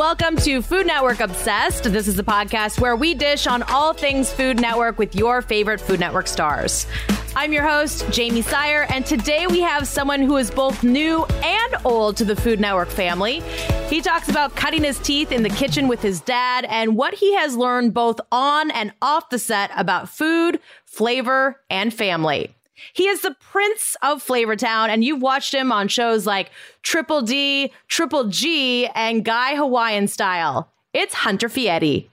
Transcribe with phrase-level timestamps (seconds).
[0.00, 1.84] welcome to Food Network Obsessed.
[1.84, 5.78] This is a podcast where we dish on all things Food Network with your favorite
[5.78, 6.86] Food Network stars.
[7.36, 11.76] I'm your host, Jamie Sire, and today we have someone who is both new and
[11.84, 13.40] old to the Food Network family.
[13.90, 17.34] He talks about cutting his teeth in the kitchen with his dad and what he
[17.34, 22.56] has learned both on and off the set about food, flavor, and family.
[22.92, 26.50] He is the prince of Flavortown, and you've watched him on shows like
[26.82, 30.70] Triple D, Triple G, and Guy Hawaiian Style.
[30.92, 32.08] It's Hunter Fieri.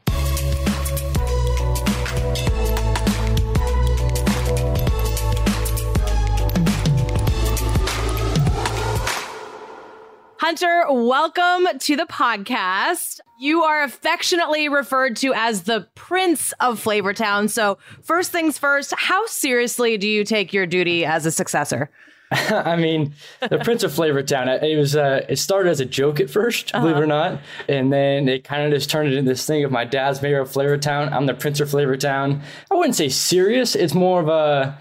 [10.40, 13.22] Hunter, welcome to the podcast.
[13.40, 17.50] You are affectionately referred to as the Prince of Flavortown.
[17.50, 21.90] So, first things first, how seriously do you take your duty as a successor?
[22.32, 23.16] I mean,
[23.50, 24.62] the Prince of Flavortown.
[24.62, 24.96] It was.
[24.96, 26.84] Uh, it started as a joke at 1st uh-huh.
[26.84, 29.72] believe it or not, and then it kind of just turned into this thing of
[29.72, 31.12] my dad's mayor of Flavortown.
[31.12, 32.44] I'm the Prince of Flavortown.
[32.70, 33.74] I wouldn't say serious.
[33.76, 34.78] It's more of a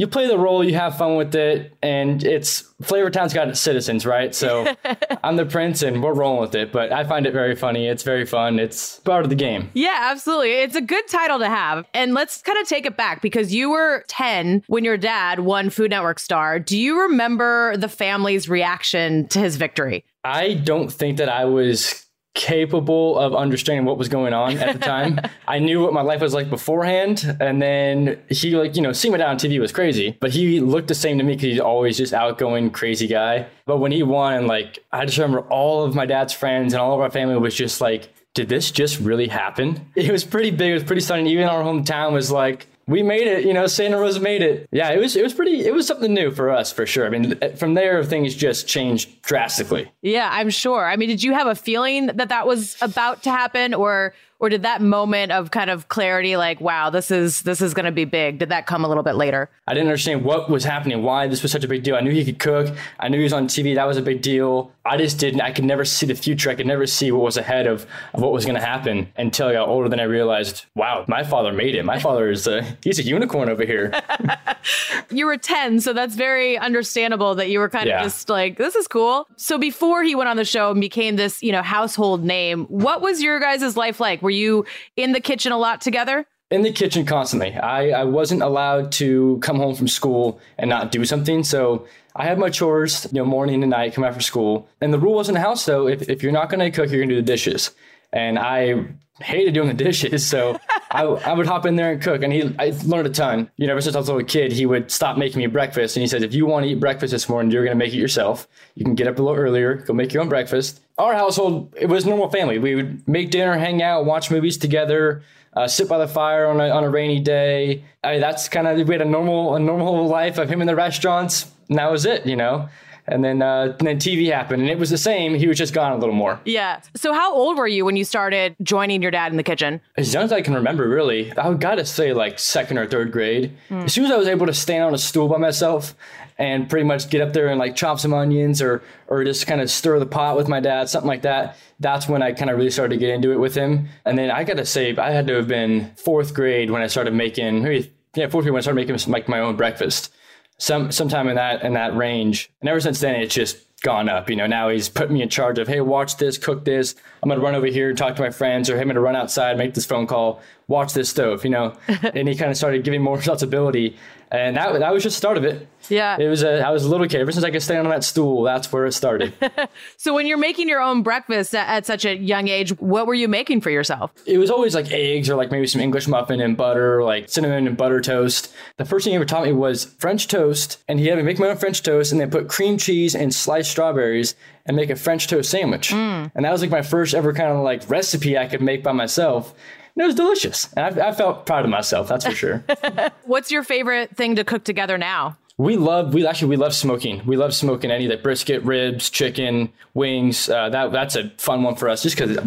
[0.00, 4.06] you play the role, you have fun with it, and it's Flavortown's got its citizens,
[4.06, 4.34] right?
[4.34, 4.74] So
[5.22, 6.72] I'm the prince, and we're rolling with it.
[6.72, 7.86] But I find it very funny.
[7.86, 8.58] It's very fun.
[8.58, 9.68] It's part of the game.
[9.74, 10.52] Yeah, absolutely.
[10.52, 11.86] It's a good title to have.
[11.92, 15.68] And let's kind of take it back because you were 10 when your dad won
[15.68, 16.58] Food Network Star.
[16.58, 20.06] Do you remember the family's reaction to his victory?
[20.24, 24.78] I don't think that I was capable of understanding what was going on at the
[24.86, 25.20] time.
[25.48, 27.36] I knew what my life was like beforehand.
[27.40, 30.60] And then he like, you know, seeing my dad on TV was crazy, but he
[30.60, 33.46] looked the same to me because he's always just outgoing, crazy guy.
[33.66, 36.94] But when he won, like, I just remember all of my dad's friends and all
[36.94, 39.86] of our family was just like, did this just really happen?
[39.96, 40.70] It was pretty big.
[40.70, 41.26] It was pretty stunning.
[41.26, 43.44] Even our hometown was like, we made it.
[43.44, 44.68] You know, Santa Rosa made it.
[44.72, 45.64] Yeah, it was it was pretty.
[45.64, 47.06] It was something new for us for sure.
[47.06, 49.90] I mean, from there things just changed drastically.
[50.02, 50.84] Yeah, I'm sure.
[50.84, 54.48] I mean, did you have a feeling that that was about to happen, or or
[54.48, 57.92] did that moment of kind of clarity like wow this is this is going to
[57.92, 59.48] be big did that come a little bit later?
[59.68, 61.94] I didn't understand what was happening why this was such a big deal.
[61.94, 62.74] I knew he could cook.
[62.98, 64.72] I knew he was on tv that was a big deal.
[64.84, 66.50] I just didn't i could never see the future.
[66.50, 69.48] I could never see what was ahead of, of what was going to happen until
[69.48, 69.88] i got older.
[69.88, 71.84] Then i realized wow my father made it.
[71.84, 73.92] My father is a he's a unicorn over here.
[75.12, 77.98] You were 10 so that's very understandable that you were kind yeah.
[77.98, 79.26] of just like this is cool.
[79.36, 83.00] So before he went on the show and became this you know household name what
[83.00, 84.22] was your guys' life like?
[84.22, 84.64] Were were you
[84.96, 86.26] in the kitchen a lot together?
[86.50, 87.54] in the kitchen constantly.
[87.54, 91.44] I, I wasn't allowed to come home from school and not do something.
[91.44, 91.86] So
[92.16, 94.68] I had my chores, you know, morning and night, come after school.
[94.80, 97.00] And the rule was in the house though, if, if you're not gonna cook, you're
[97.00, 97.70] gonna do the dishes.
[98.12, 98.84] And I
[99.20, 100.26] hated doing the dishes.
[100.26, 100.58] So
[100.90, 102.22] I, I would hop in there and cook.
[102.22, 103.50] And he, I learned a ton.
[103.56, 105.96] You know, ever since I was a little kid, he would stop making me breakfast.
[105.96, 107.94] And he said, if you want to eat breakfast this morning, you're going to make
[107.94, 108.48] it yourself.
[108.74, 111.86] You can get up a little earlier, go make your own breakfast our household, it
[111.86, 112.58] was normal family.
[112.58, 115.22] We would make dinner, hang out, watch movies together,
[115.54, 117.84] uh, sit by the fire on a, on a rainy day.
[118.04, 120.66] I mean, that's kind of we had a normal a normal life of him in
[120.66, 122.68] the restaurants, and that was it, you know.
[123.10, 125.34] And then uh, and then TV happened, and it was the same.
[125.34, 126.40] He was just gone a little more.
[126.44, 126.80] Yeah.
[126.94, 129.80] So how old were you when you started joining your dad in the kitchen?
[129.96, 131.36] As young as I can remember, really.
[131.36, 133.52] I would gotta say like second or third grade.
[133.68, 133.84] Mm.
[133.84, 135.94] As soon as I was able to stand on a stool by myself
[136.38, 139.60] and pretty much get up there and like chop some onions or or just kind
[139.60, 141.56] of stir the pot with my dad, something like that.
[141.80, 143.88] That's when I kind of really started to get into it with him.
[144.04, 146.86] And then I got to say, I had to have been fourth grade when I
[146.86, 150.12] started making maybe yeah fourth grade when I started making like my own breakfast.
[150.60, 152.50] Some sometime in that in that range.
[152.60, 154.28] And ever since then, it's just gone up.
[154.28, 156.94] You know, now he's put me in charge of, hey, watch this, cook this.
[157.22, 159.56] I'm gonna run over here and talk to my friends, or hey, gonna run outside,
[159.56, 161.44] make this phone call, watch this stove.
[161.44, 163.98] You know, and he kind of started giving more responsibility
[164.32, 165.66] and that that was just the start of it.
[165.88, 167.20] Yeah, it was a I was a little kid.
[167.20, 169.34] Ever since I could stand on that stool, that's where it started.
[169.96, 173.14] so when you're making your own breakfast at, at, such a young age, what were
[173.14, 174.12] you making for yourself?
[174.26, 177.66] It was always like eggs or like maybe some English muffin and butter, like cinnamon
[177.66, 178.54] and butter toast.
[178.76, 181.40] The first thing he ever taught me was French toast, and he had me make
[181.40, 184.96] my own French toast and then put cream cheese and sliced strawberries and make a
[184.96, 185.88] French toast sandwich.
[185.88, 186.30] Mm.
[186.36, 188.92] And that was like my first ever kind of like recipe I could make by
[188.92, 189.54] myself
[189.96, 190.72] it was delicious.
[190.76, 192.64] And I, I felt proud of myself, that's for sure.
[193.24, 195.36] What's your favorite thing to cook together now?
[195.56, 197.22] We love we actually we love smoking.
[197.26, 200.48] We love smoking any like brisket, ribs, chicken, wings.
[200.48, 202.38] Uh, that that's a fun one for us just because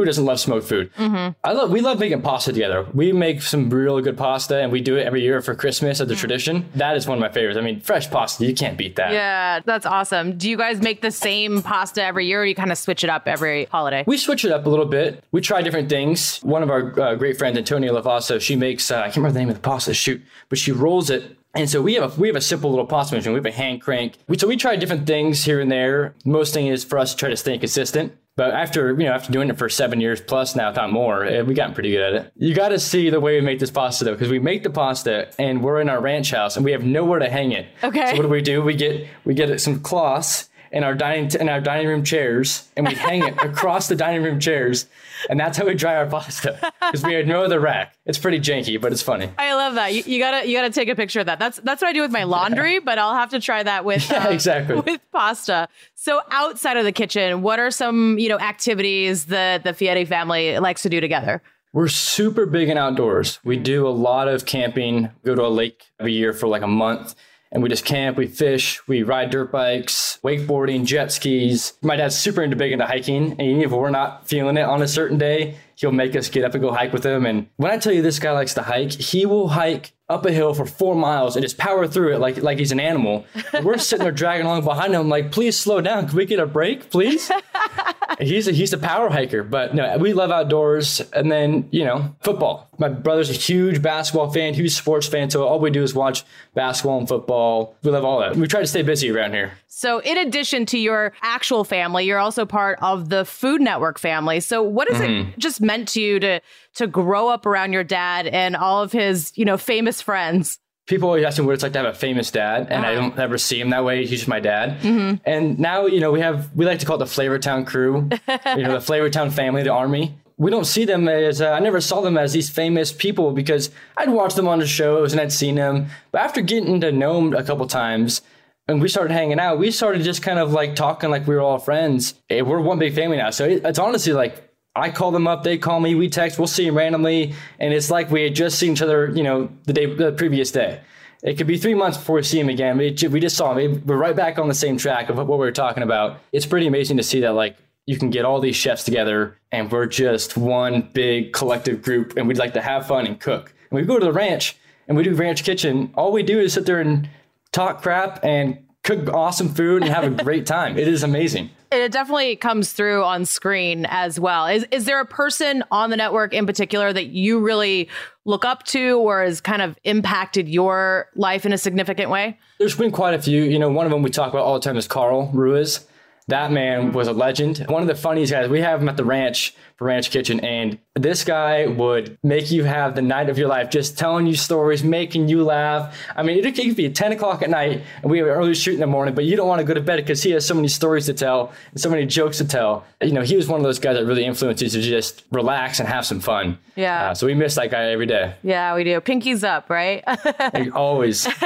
[0.00, 0.90] who doesn't love smoked food?
[0.94, 1.38] Mm-hmm.
[1.44, 2.86] I love we love making pasta together.
[2.94, 6.10] We make some really good pasta, and we do it every year for Christmas as
[6.10, 6.18] a mm.
[6.18, 6.70] tradition.
[6.74, 7.58] That is one of my favorites.
[7.58, 9.12] I mean, fresh pasta, you can't beat that.
[9.12, 10.38] Yeah, that's awesome.
[10.38, 13.10] Do you guys make the same pasta every year, or you kind of switch it
[13.10, 14.04] up every holiday?
[14.06, 15.22] We switch it up a little bit.
[15.32, 16.38] We try different things.
[16.38, 19.40] One of our uh, great friends, Antonia Lofaso, she makes uh, I can't remember the
[19.40, 19.92] name of the pasta.
[19.92, 22.86] Shoot, but she rolls it and so we have a we have a simple little
[22.86, 23.32] pasta machine.
[23.32, 24.14] We have a hand crank.
[24.28, 26.14] We, so we try different things here and there.
[26.24, 28.16] Most thing is for us to try to stay consistent.
[28.40, 31.26] But after you know after doing it for seven years plus now, if not more,
[31.26, 32.32] eh, we gotten pretty good at it.
[32.36, 34.70] You got to see the way we make this pasta though, because we make the
[34.70, 37.66] pasta and we're in our ranch house and we have nowhere to hang it.
[37.84, 38.12] Okay.
[38.12, 38.62] So what do we do?
[38.62, 42.68] We get we get some cloths in our dining t- in our dining room chairs
[42.76, 44.86] and we hang it across the dining room chairs
[45.28, 48.38] and that's how we dry our pasta because we had no other rack it's pretty
[48.38, 49.92] janky but it's funny I love that.
[49.94, 51.38] You, you gotta you gotta take a picture of that.
[51.38, 54.08] That's that's what I do with my laundry, but I'll have to try that with
[54.10, 54.76] Yeah, uh, exactly.
[54.80, 55.68] with pasta.
[55.94, 60.58] So outside of the kitchen, what are some you know activities that the Fieri family
[60.58, 61.42] likes to do together?
[61.72, 65.84] we're super big in outdoors we do a lot of camping go to a lake
[66.00, 67.14] every year for like a month
[67.52, 71.74] and we just camp we fish we ride dirt bikes wakeboarding jet skis.
[71.82, 74.82] My dad's super into big into hiking and even if we're not feeling it on
[74.82, 77.70] a certain day he'll make us get up and go hike with him and when
[77.70, 80.66] i tell you this guy likes to hike he will hike up a hill for
[80.66, 83.24] four miles and just power through it like like he's an animal.
[83.62, 86.08] We're sitting there dragging along behind him, like, please slow down.
[86.08, 87.30] Can we get a break, please?
[88.18, 91.00] he's a, he's a power hiker, but no, we love outdoors.
[91.12, 92.68] And then you know, football.
[92.78, 95.30] My brother's a huge basketball fan, huge sports fan.
[95.30, 96.24] So all we do is watch
[96.54, 97.76] basketball and football.
[97.84, 98.36] We love all that.
[98.36, 99.52] We try to stay busy around here.
[99.80, 104.40] So, in addition to your actual family, you're also part of the Food Network family.
[104.40, 105.30] So, what has Mm-hmm.
[105.30, 106.40] it just meant to you to
[106.74, 110.58] to grow up around your dad and all of his, you know, famous friends?
[110.86, 113.16] people always ask me what it's like to have a famous dad, and I don't
[113.18, 114.00] ever see him that way.
[114.00, 114.84] He's just my dad.
[115.24, 118.08] And now, you know, we have we like to call it the Flavortown crew,
[118.56, 120.14] you know, the Flavortown family, the army.
[120.36, 123.70] We don't see them as uh, I never saw them as these famous people because
[123.96, 127.14] I'd watch them on the shows and I'd seen them, but after getting to know
[127.14, 128.20] them a couple times.
[128.70, 129.58] And we started hanging out.
[129.58, 132.14] We started just kind of like talking like we were all friends.
[132.30, 133.30] Eh, We're one big family now.
[133.30, 136.46] So it, it's honestly like I call them up, they call me, we text, we'll
[136.46, 139.72] see them randomly, and it's like we had just seen each other, you know, the
[139.72, 140.80] day, the previous day.
[141.24, 142.78] It could be three months before we see him again.
[142.78, 143.82] We, we just saw him.
[143.84, 146.20] We're right back on the same track of what we were talking about.
[146.30, 147.56] It's pretty amazing to see that, like,
[147.86, 152.28] you can get all these chefs together, and we're just one big collective group, and
[152.28, 153.52] we'd like to have fun and cook.
[153.70, 154.56] And we go to the ranch,
[154.86, 155.90] and we do ranch kitchen.
[155.96, 157.08] All we do is sit there and
[157.52, 160.78] talk crap and cook awesome food and have a great time.
[160.78, 161.50] It is amazing.
[161.72, 164.46] It definitely comes through on screen as well.
[164.46, 167.88] Is is there a person on the network in particular that you really
[168.24, 172.38] look up to or has kind of impacted your life in a significant way?
[172.58, 173.42] There's been quite a few.
[173.44, 175.86] You know, one of them we talk about all the time is Carl Ruiz.
[176.26, 177.58] That man was a legend.
[177.68, 178.48] One of the funniest guys.
[178.48, 182.94] We have him at the ranch Ranch Kitchen, and this guy would make you have
[182.94, 185.96] the night of your life, just telling you stories, making you laugh.
[186.14, 188.74] I mean, it could be 10 o'clock at night, and we have an early shoot
[188.74, 190.54] in the morning, but you don't want to go to bed because he has so
[190.54, 192.84] many stories to tell and so many jokes to tell.
[193.00, 195.80] You know, he was one of those guys that really influenced you to just relax
[195.80, 196.58] and have some fun.
[196.76, 197.10] Yeah.
[197.10, 198.34] Uh, so we miss that guy every day.
[198.42, 199.00] Yeah, we do.
[199.00, 200.04] Pinkies up, right?
[200.52, 201.26] Like, always.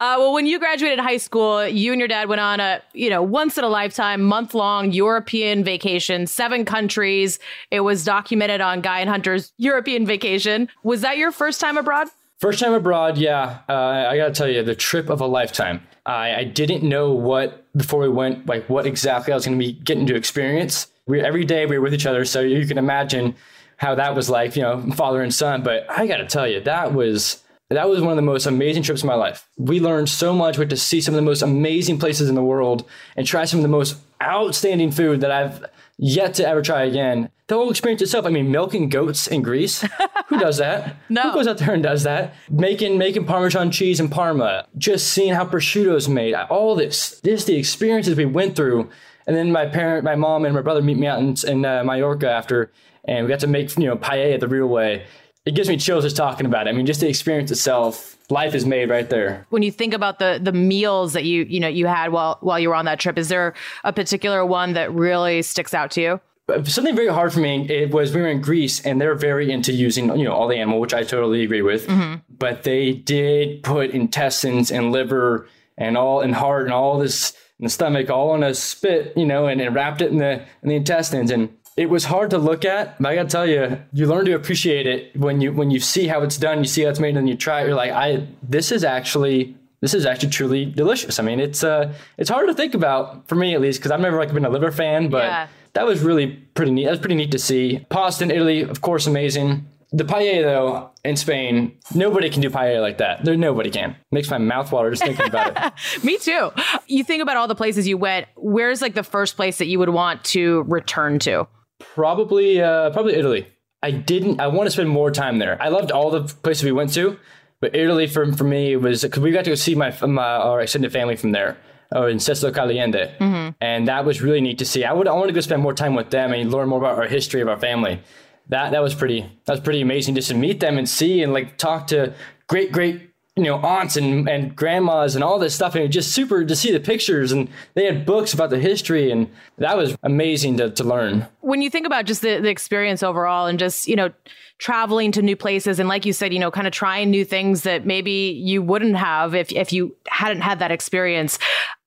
[0.00, 3.10] Uh, well, when you graduated high school, you and your dad went on a, you
[3.10, 7.40] know, once in a lifetime, month long European vacation, seven countries.
[7.70, 10.68] It was documented on Guy and Hunter's European vacation.
[10.82, 12.08] Was that your first time abroad?
[12.38, 13.58] First time abroad, yeah.
[13.68, 15.82] Uh, I gotta tell you, the trip of a lifetime.
[16.06, 19.72] I, I didn't know what before we went, like what exactly I was gonna be
[19.72, 20.86] getting to experience.
[21.06, 23.34] We every day we were with each other, so you can imagine
[23.76, 25.62] how that was like, you know, father and son.
[25.62, 29.02] But I gotta tell you, that was that was one of the most amazing trips
[29.02, 29.46] of my life.
[29.58, 30.56] We learned so much.
[30.56, 33.44] We had to see some of the most amazing places in the world and try
[33.44, 35.64] some of the most outstanding food that I've
[35.98, 37.30] yet to ever try again.
[37.48, 39.84] The whole experience itself, I mean, milking goats in Greece.
[40.28, 40.96] Who does that?
[41.10, 41.22] No.
[41.22, 42.34] Who goes out there and does that?
[42.50, 44.66] Making making Parmesan cheese in Parma.
[44.76, 46.34] Just seeing how prosciutto is made.
[46.34, 48.90] All this, this the experiences we went through.
[49.26, 51.82] And then my parent, my mom, and my brother meet me out in, in uh,
[51.82, 52.70] Mallorca after,
[53.04, 55.06] and we got to make you know paella the real way.
[55.46, 56.70] It gives me chills just talking about it.
[56.70, 58.17] I mean, just the experience itself.
[58.30, 59.46] Life is made right there.
[59.48, 62.58] When you think about the the meals that you you know you had while while
[62.60, 63.54] you were on that trip, is there
[63.84, 66.20] a particular one that really sticks out to you?
[66.48, 69.50] Uh, something very hard for me it was we were in Greece and they're very
[69.50, 71.86] into using you know all the animal, which I totally agree with.
[71.86, 72.16] Mm-hmm.
[72.38, 77.64] But they did put intestines and liver and all and heart and all this in
[77.64, 80.68] the stomach all on a spit, you know, and, and wrapped it in the in
[80.68, 84.06] the intestines and it was hard to look at, but I gotta tell you, you
[84.06, 86.90] learn to appreciate it when you when you see how it's done, you see how
[86.90, 87.66] it's made, and you try it.
[87.66, 91.20] You're like, I this is actually this is actually truly delicious.
[91.20, 94.00] I mean, it's uh it's hard to think about for me at least because I've
[94.00, 95.46] never like been a liver fan, but Yeah.
[95.74, 96.84] that was really pretty neat.
[96.84, 97.86] That was pretty neat to see.
[97.88, 99.64] Pasta in Italy, of course, amazing.
[99.92, 103.24] The paella though in Spain, nobody can do paella like that.
[103.24, 103.94] There, nobody can.
[104.10, 105.72] Makes my mouth water just thinking about it.
[106.04, 106.50] Me too.
[106.88, 108.26] You think about all the places you went.
[108.36, 111.46] Where's like the first place that you would want to return to?
[111.78, 113.46] Probably, uh, probably Italy.
[113.82, 114.40] I didn't.
[114.40, 115.60] I want to spend more time there.
[115.62, 117.18] I loved all the places we went to,
[117.60, 120.60] but Italy for for me was because we got to go see my, my our
[120.60, 121.56] extended family from there.
[121.94, 123.14] or in Cecil Caliente.
[123.18, 123.50] Mm-hmm.
[123.60, 124.84] And that was really neat to see.
[124.84, 126.98] I would I want to go spend more time with them and learn more about
[126.98, 128.00] our history of our family.
[128.48, 131.32] That that was pretty that was pretty amazing just to meet them and see and
[131.32, 132.14] like talk to
[132.48, 133.07] great great
[133.38, 136.44] you know aunts and, and grandmas and all this stuff and it was just super
[136.44, 140.56] to see the pictures and they had books about the history and that was amazing
[140.56, 143.96] to, to learn when you think about just the, the experience overall and just you
[143.96, 144.10] know
[144.58, 147.62] traveling to new places and like you said you know kind of trying new things
[147.62, 151.38] that maybe you wouldn't have if, if you hadn't had that experience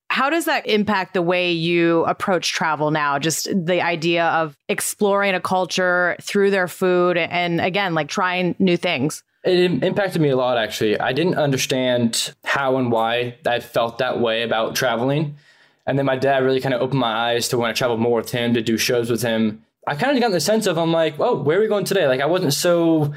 [0.09, 3.17] how does that impact the way you approach travel now?
[3.17, 8.75] Just the idea of exploring a culture through their food and again, like trying new
[8.75, 9.23] things.
[9.43, 10.99] It impacted me a lot, actually.
[10.99, 15.35] I didn't understand how and why I felt that way about traveling.
[15.87, 18.17] And then my dad really kind of opened my eyes to when I traveled more
[18.17, 19.65] with him to do shows with him.
[19.87, 22.07] I kind of got the sense of, I'm like, oh, where are we going today?
[22.07, 23.13] Like, I wasn't so,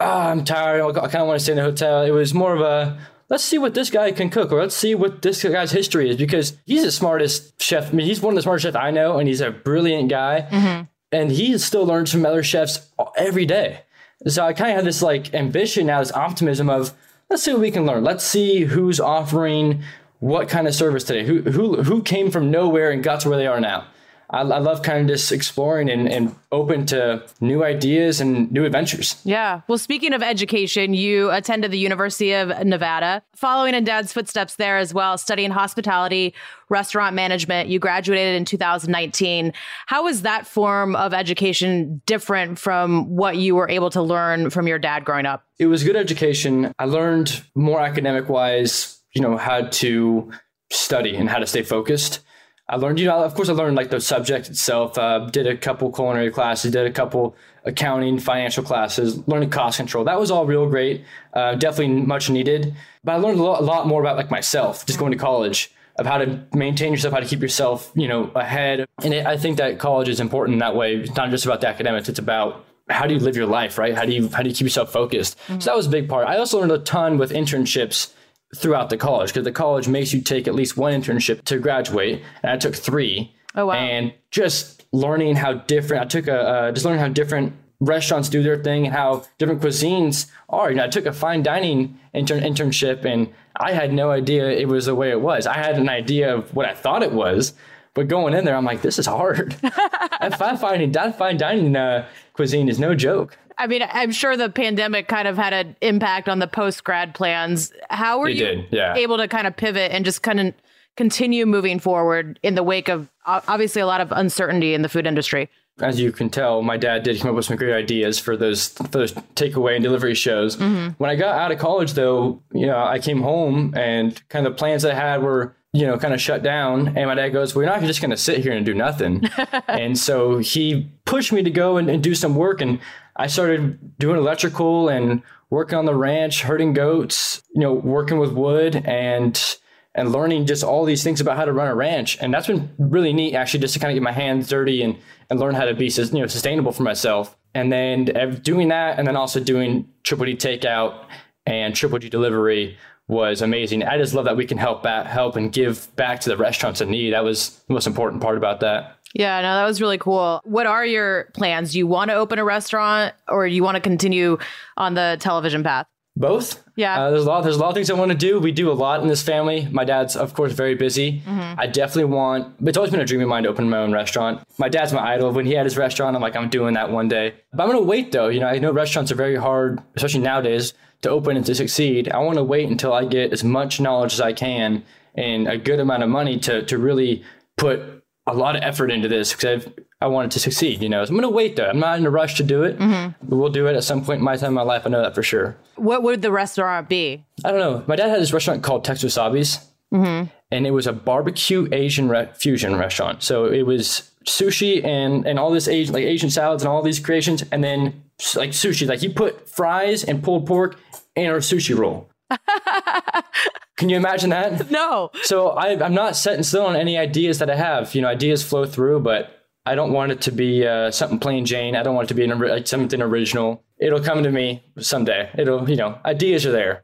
[0.00, 0.82] oh, I'm tired.
[0.82, 2.02] I kind of want to stay in the hotel.
[2.04, 4.94] It was more of a, let's see what this guy can cook or let's see
[4.94, 7.90] what this guy's history is because he's the smartest chef.
[7.90, 10.48] I mean, he's one of the smartest chefs I know and he's a brilliant guy.
[10.50, 10.84] Mm-hmm.
[11.12, 13.82] And he still learns from other chefs every day.
[14.26, 16.92] So I kind of have this like ambition now, this optimism of
[17.30, 18.04] let's see what we can learn.
[18.04, 19.82] Let's see who's offering
[20.20, 21.26] what kind of service today.
[21.26, 23.86] Who who who came from nowhere and got to where they are now.
[24.30, 28.64] I, I love kind of just exploring and, and open to new ideas and new
[28.64, 29.20] adventures.
[29.24, 29.62] Yeah.
[29.68, 34.78] Well, speaking of education, you attended the University of Nevada, following in dad's footsteps there
[34.78, 36.34] as well, studying hospitality,
[36.68, 37.68] restaurant management.
[37.68, 39.52] You graduated in 2019.
[39.86, 44.66] How was that form of education different from what you were able to learn from
[44.66, 45.44] your dad growing up?
[45.58, 46.72] It was good education.
[46.78, 50.32] I learned more academic wise, you know, how to
[50.70, 52.20] study and how to stay focused.
[52.68, 54.98] I learned, you know, of course, I learned like the subject itself.
[54.98, 60.04] Uh, did a couple culinary classes, did a couple accounting, financial classes, learning cost control.
[60.04, 61.04] That was all real great.
[61.32, 62.74] Uh, definitely much needed.
[63.04, 65.72] But I learned a lot, a lot more about like myself, just going to college,
[65.96, 68.84] of how to maintain yourself, how to keep yourself, you know, ahead.
[69.02, 70.96] And it, I think that college is important in that way.
[70.96, 73.94] It's not just about the academics; it's about how do you live your life, right?
[73.94, 75.38] How do you how do you keep yourself focused?
[75.46, 75.60] Mm-hmm.
[75.60, 76.26] So that was a big part.
[76.26, 78.12] I also learned a ton with internships
[78.56, 82.22] throughout the college because the college makes you take at least one internship to graduate,
[82.42, 83.34] and I took three.
[83.54, 83.74] Oh wow!
[83.74, 88.42] And just learning how different I took a uh, just learning how different restaurants do
[88.42, 90.70] their thing, and how different cuisines are.
[90.70, 94.68] You know, I took a fine dining intern- internship, and I had no idea it
[94.68, 95.46] was the way it was.
[95.46, 97.54] I had an idea of what I thought it was,
[97.94, 99.52] but going in there, I'm like, this is hard.
[99.62, 103.38] that fine dining, that fine dining uh, cuisine is no joke.
[103.58, 107.14] I mean, I'm sure the pandemic kind of had an impact on the post grad
[107.14, 107.72] plans.
[107.88, 108.94] How were it you did, yeah.
[108.94, 110.54] able to kind of pivot and just kind of
[110.96, 115.06] continue moving forward in the wake of obviously a lot of uncertainty in the food
[115.06, 115.48] industry?
[115.80, 118.68] As you can tell, my dad did come up with some great ideas for those
[118.68, 120.56] for those takeaway and delivery shows.
[120.56, 120.94] Mm-hmm.
[120.96, 124.54] When I got out of college, though, you know, I came home and kind of
[124.54, 126.96] the plans I had were you know, kind of shut down.
[126.96, 129.28] And my dad goes, We're not just going to sit here and do nothing.
[129.68, 132.62] and so he pushed me to go and, and, do some work.
[132.62, 132.80] And
[133.16, 138.32] I started doing electrical and working on the ranch, herding goats, you know, working with
[138.32, 139.58] wood and
[139.94, 142.18] and learning just all these things about how to run a ranch.
[142.20, 144.98] And that's been really neat, actually, just to kind of get my hands dirty and,
[145.30, 147.36] and learn how to be you know sustainable for myself.
[147.54, 148.04] And then
[148.42, 151.06] doing that, and then also doing triple D takeout
[151.46, 152.76] and triple D delivery
[153.08, 153.84] was amazing.
[153.84, 156.80] I just love that we can help back, help and give back to the restaurants
[156.80, 157.14] in need.
[157.14, 158.95] That was the most important part about that.
[159.18, 160.40] Yeah, no, that was really cool.
[160.44, 161.72] What are your plans?
[161.72, 164.38] Do you want to open a restaurant or do you want to continue
[164.76, 165.86] on the television path?
[166.18, 166.62] Both.
[166.76, 166.98] Yeah.
[166.98, 167.42] Uh, there's a lot.
[167.42, 168.40] There's a lot of things I want to do.
[168.40, 169.68] We do a lot in this family.
[169.70, 171.20] My dad's, of course, very busy.
[171.20, 171.60] Mm-hmm.
[171.60, 172.54] I definitely want.
[172.66, 174.42] It's always been a dream of mine to open my own restaurant.
[174.56, 175.30] My dad's my idol.
[175.32, 177.34] When he had his restaurant, I'm like, I'm doing that one day.
[177.52, 178.28] But I'm gonna wait though.
[178.28, 182.10] You know, I know restaurants are very hard, especially nowadays to open and to succeed,
[182.10, 185.58] I want to wait until I get as much knowledge as I can and a
[185.58, 187.22] good amount of money to to really
[187.56, 189.66] put a lot of effort into this because
[190.00, 190.82] I want it to succeed.
[190.82, 191.68] You know, so I'm going to wait though.
[191.68, 193.12] I'm not in a rush to do it, mm-hmm.
[193.28, 194.82] but we'll do it at some point in my time in my life.
[194.86, 195.56] I know that for sure.
[195.76, 197.24] What would the restaurant be?
[197.44, 197.84] I don't know.
[197.86, 199.58] My dad had this restaurant called Texas Wasabi's,
[199.92, 200.28] mm-hmm.
[200.50, 203.22] and it was a barbecue Asian re- fusion restaurant.
[203.22, 206.98] So it was sushi and and all this Asian like Asian salads and all these
[206.98, 208.02] creations, and then
[208.34, 208.88] like sushi.
[208.88, 210.78] Like he put fries and pulled pork
[211.14, 212.08] in our sushi roll.
[213.76, 214.70] Can you imagine that?
[214.76, 215.10] No.
[215.22, 217.94] So I, I'm not set in stone on any ideas that I have.
[217.94, 219.30] You know, ideas flow through, but
[219.64, 221.76] I don't want it to be uh, something plain Jane.
[221.76, 223.64] I don't want it to be an, like something original.
[223.78, 225.30] It'll come to me someday.
[225.38, 226.82] It'll, you know, ideas are there.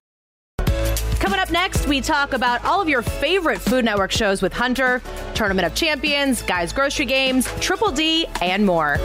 [1.18, 5.02] Coming up next, we talk about all of your favorite Food Network shows with Hunter,
[5.34, 8.98] Tournament of Champions, Guys Grocery Games, Triple D, and more.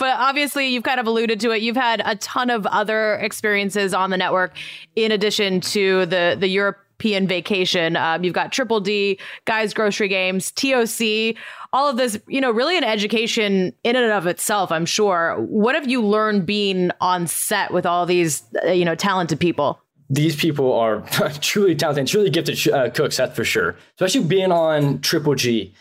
[0.00, 1.60] But obviously, you've kind of alluded to it.
[1.60, 4.56] You've had a ton of other experiences on the network
[4.96, 7.96] in addition to the the European vacation.
[7.96, 11.36] Um, you've got Triple D, Guys Grocery Games, TOC,
[11.74, 15.36] all of this, you know, really an education in and of itself, I'm sure.
[15.38, 19.80] What have you learned being on set with all these, uh, you know, talented people?
[20.10, 21.00] these people are
[21.40, 23.76] truly talented, truly gifted uh, cooks, that's for sure.
[23.94, 25.72] Especially being on Triple G.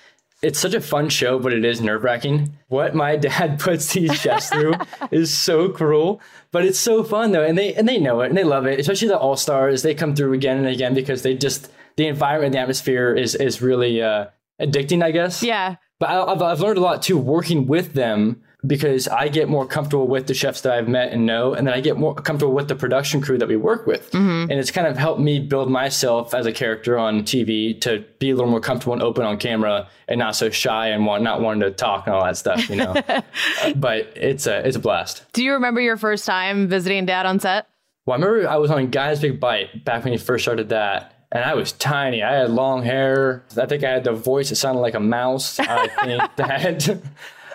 [0.42, 2.58] It's such a fun show, but it is nerve wracking.
[2.70, 4.76] What my dad puts these chefs through
[5.12, 8.38] is so cruel, but it's so fun though, and they and they know it and
[8.38, 8.80] they love it.
[8.80, 12.48] Especially the all stars, they come through again and again because they just the environment,
[12.48, 14.28] and the atmosphere is is really uh,
[14.62, 15.44] addicting, I guess.
[15.44, 15.76] Yeah.
[16.00, 19.66] But I, I've I've learned a lot too working with them because I get more
[19.66, 22.54] comfortable with the chefs that I've met and know, and then I get more comfortable
[22.54, 24.12] with the production crew that we work with.
[24.12, 24.52] Mm-hmm.
[24.52, 28.32] And it's kind of helped me build myself as a character on TV to be
[28.32, 31.42] a little more comfortable and open on camera and not so shy and want not
[31.42, 32.94] wanting to talk and all that stuff, you know.
[33.76, 35.24] but it's a it's a blast.
[35.32, 37.68] Do you remember your first time visiting dad on set?
[38.06, 41.16] Well, I remember I was on Guy's Big Bite back when he first started that.
[41.32, 42.24] And I was tiny.
[42.24, 43.44] I had long hair.
[43.56, 45.60] I think I had the voice that sounded like a mouse.
[45.60, 47.02] I think that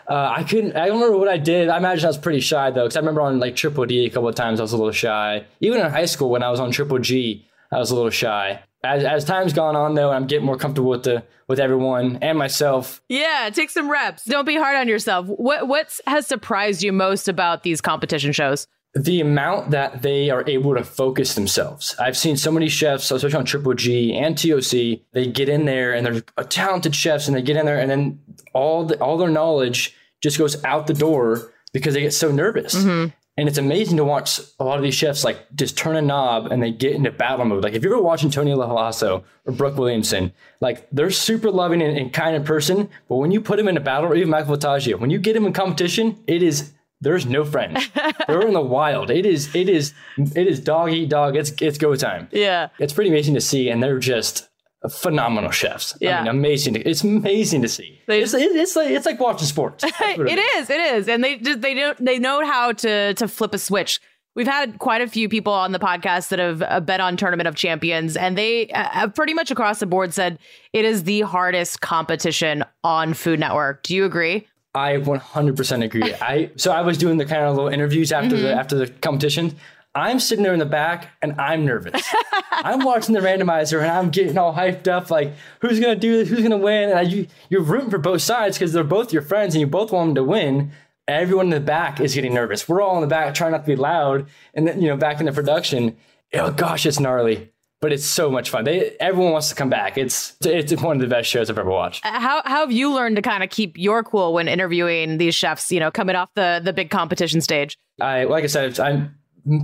[0.09, 0.77] uh, I couldn't.
[0.77, 1.69] I don't remember what I did.
[1.69, 4.11] I imagine I was pretty shy though, because I remember on like Triple D a
[4.11, 5.45] couple of times I was a little shy.
[5.61, 8.63] Even in high school when I was on Triple G, I was a little shy.
[8.85, 12.39] As, as time's gone on though, I'm getting more comfortable with the with everyone and
[12.39, 13.03] myself.
[13.09, 14.25] Yeah, take some reps.
[14.25, 15.27] Don't be hard on yourself.
[15.27, 18.67] What what has surprised you most about these competition shows?
[18.95, 21.97] The amount that they are able to focus themselves.
[21.99, 25.93] I've seen so many chefs, especially on Triple G and TOC, they get in there
[25.93, 28.21] and they're talented chefs and they get in there and then
[28.53, 32.75] all the, all their knowledge just goes out the door because they get so nervous.
[32.75, 33.11] Mm-hmm.
[33.37, 36.53] And it's amazing to watch a lot of these chefs like just turn a knob
[36.53, 37.65] and they get into battle mode.
[37.65, 41.99] Like if you're ever watching Tony Lofaso or Brooke Williamson, like they're super loving and,
[41.99, 44.57] and kind of person, but when you put them in a battle, or even Michael
[44.57, 46.74] Voltaggio, when you get them in competition, it is
[47.05, 47.89] there's no friends.
[48.29, 49.11] We're in the wild.
[49.11, 51.37] It is it is it is dog eat dog.
[51.37, 52.29] It's it's go time.
[52.33, 52.69] Yeah.
[52.79, 54.49] It's pretty amazing to see and they're just
[54.89, 55.97] phenomenal chefs.
[56.01, 56.21] Yeah.
[56.21, 56.75] I mean, amazing.
[56.75, 58.01] To, it's amazing to see.
[58.07, 59.85] They, it's, it's like it's like watching sports.
[59.87, 60.71] it, it is.
[60.71, 61.09] It is.
[61.09, 64.01] And they just they don't they know how to to flip a switch.
[64.35, 67.47] We've had quite a few people on the podcast that have uh, bet on Tournament
[67.47, 70.41] of Champions, and they uh, have pretty much across the board said
[70.73, 73.85] it is the hardest competition on Food Network.
[73.85, 74.49] Do you agree?
[74.75, 76.15] I 100% agree.
[76.21, 78.45] I so I was doing the kind of little interviews after mm-hmm.
[78.45, 79.57] the after the competition.
[79.97, 82.03] I'm sitting there in the back and I'm nervous.
[82.51, 86.29] I'm watching the randomizer and I'm getting all hyped up, like who's gonna do this,
[86.29, 89.23] who's gonna win, and I, you you're rooting for both sides because they're both your
[89.23, 90.73] friends and you both want them to win.
[91.07, 92.69] Everyone in the back is getting nervous.
[92.69, 95.21] We're all in the back trying not to be loud, and then you know back
[95.21, 95.97] in the production,
[96.33, 97.53] oh gosh, it's gnarly
[97.85, 98.65] but it's so much fun.
[98.65, 99.99] They everyone wants to come back.
[99.99, 102.03] It's it's one of the best shows I've ever watched.
[102.07, 105.35] Uh, how how have you learned to kind of keep your cool when interviewing these
[105.35, 105.71] chefs?
[105.71, 107.77] You know, coming off the the big competition stage.
[108.01, 109.15] I like I said, I'm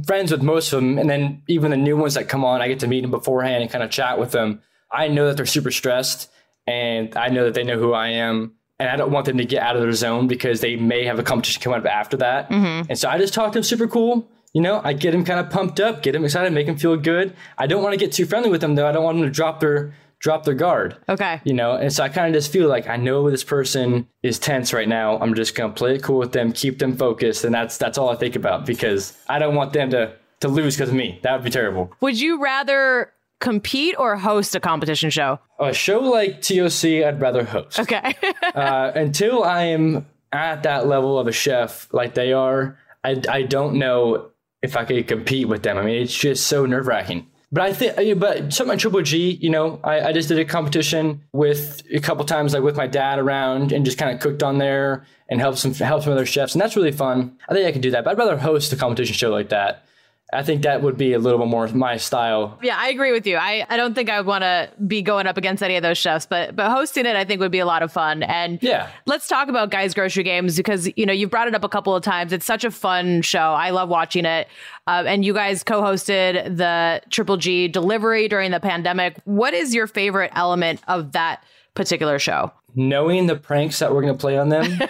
[0.06, 2.68] friends with most of them, and then even the new ones that come on, I
[2.68, 4.61] get to meet them beforehand and kind of chat with them.
[4.92, 6.30] I know that they're super stressed,
[6.66, 8.52] and I know that they know who I am.
[8.78, 11.18] And I don't want them to get out of their zone because they may have
[11.18, 12.50] a competition coming up after that.
[12.50, 12.90] Mm-hmm.
[12.90, 15.41] And so I just talk to them super cool you know, I get him kind
[15.41, 17.35] of pumped up, get him excited, make him feel good.
[17.57, 18.87] I don't want to get too friendly with them though.
[18.87, 20.97] I don't want them to drop their drop their guard.
[21.09, 21.41] Okay.
[21.45, 24.39] You know, and so I kind of just feel like I know this person is
[24.39, 25.19] tense right now.
[25.19, 28.11] I'm just gonna play it cool with them, keep them focused, and that's that's all
[28.11, 31.21] I think about because I don't want them to to lose because of me.
[31.23, 31.93] That would be terrible.
[32.01, 35.39] Would you rather compete or host a competition show?
[35.59, 37.79] A show like TOC, I'd rather host.
[37.79, 38.15] Okay.
[38.55, 43.43] uh, until I am at that level of a chef like they are, I, I
[43.43, 44.31] don't know
[44.62, 45.79] if I could compete with them.
[45.79, 47.27] I mean, it's just so nerve wracking.
[47.53, 51.23] But I think, but something Triple G, you know, I, I just did a competition
[51.33, 54.59] with a couple times, like with my dad around, and just kind of cooked on
[54.59, 57.37] there and helped some help some other chefs, and that's really fun.
[57.49, 59.85] I think I could do that, but I'd rather host a competition show like that
[60.33, 62.59] I think that would be a little bit more my style.
[62.62, 63.37] Yeah, I agree with you.
[63.37, 65.99] I, I don't think I would want to be going up against any of those
[65.99, 68.23] chefs, but but hosting it I think would be a lot of fun.
[68.23, 71.64] And yeah, let's talk about Guys Grocery Games because you know you've brought it up
[71.64, 72.33] a couple of times.
[72.33, 73.53] It's such a fun show.
[73.53, 74.47] I love watching it.
[74.87, 79.16] Uh, and you guys co-hosted the Triple G delivery during the pandemic.
[79.25, 82.53] What is your favorite element of that particular show?
[82.77, 84.64] knowing the pranks that we're going to play on them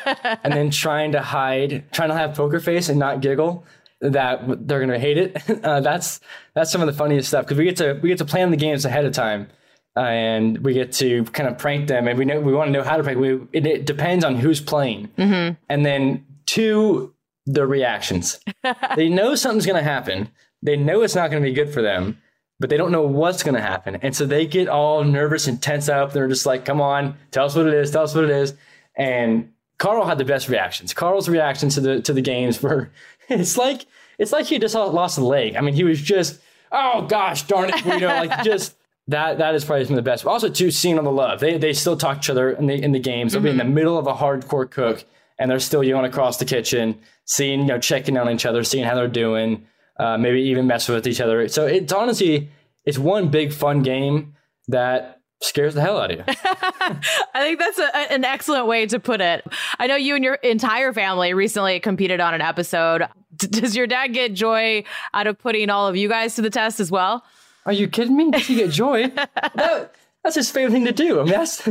[0.45, 3.65] and then trying to hide trying to have poker face and not giggle
[4.01, 5.37] that they're gonna hate it.
[5.61, 6.21] Uh, that's
[6.55, 8.57] that's some of the funniest stuff because we get to we get to plan the
[8.57, 9.49] games ahead of time,
[9.97, 12.73] uh, and we get to kind of prank them, and we know we want to
[12.73, 13.19] know how to prank.
[13.19, 15.55] We it, it depends on who's playing, mm-hmm.
[15.69, 17.15] and then two
[17.47, 18.41] the reactions.
[18.97, 20.31] they know something's gonna happen.
[20.63, 22.19] They know it's not gonna be good for them,
[22.59, 25.89] but they don't know what's gonna happen, and so they get all nervous and tense
[25.91, 26.13] up.
[26.13, 27.91] They're just like, "Come on, tell us what it is.
[27.91, 28.55] Tell us what it is,"
[28.97, 30.93] and Carl had the best reactions.
[30.93, 32.91] Carl's reactions to the to the games were
[33.29, 33.87] it's like
[34.19, 35.57] it's like he just lost a leg.
[35.57, 36.39] I mean, he was just
[36.71, 38.77] oh gosh darn it, you know, like just
[39.09, 40.27] that that is probably some of the best.
[40.27, 41.41] Also, too, seeing on the love.
[41.41, 43.33] They they still talk to each other in the in the games.
[43.33, 43.45] They'll mm-hmm.
[43.47, 43.75] be in the mm-hmm.
[43.75, 45.03] middle of a hardcore cook,
[45.39, 48.85] and they're still yelling across the kitchen, seeing you know checking on each other, seeing
[48.85, 49.67] how they're doing,
[49.99, 51.49] uh, maybe even messing with each other.
[51.49, 52.51] So it's honestly
[52.85, 54.35] it's one big fun game
[54.69, 56.25] that scares the hell out of you.
[56.29, 59.47] I think that's a, an excellent way to put it.
[59.79, 63.07] I know you and your entire family recently competed on an episode.
[63.37, 66.51] D- does your dad get joy out of putting all of you guys to the
[66.51, 67.25] test as well?
[67.67, 68.31] Are you kidding me?
[68.31, 69.09] Does he get joy?
[69.55, 71.21] that, that's his favorite thing to do.
[71.21, 71.69] I mean, that's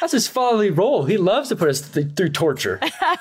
[0.00, 1.04] that's his fatherly role.
[1.04, 2.80] He loves to put us th- through torture.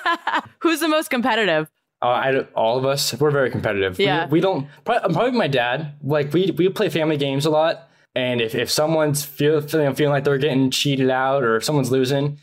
[0.59, 1.69] Who's the most competitive?
[2.01, 3.99] Uh, I, all of us, we're very competitive.
[3.99, 4.25] Yeah.
[4.25, 4.67] We, we don't.
[4.85, 5.93] Probably my dad.
[6.03, 10.11] Like we we play family games a lot, and if, if someone's feel, feeling feeling
[10.11, 12.39] like they're getting cheated out or if someone's losing,